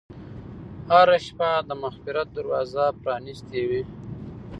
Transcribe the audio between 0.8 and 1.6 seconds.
هره شپه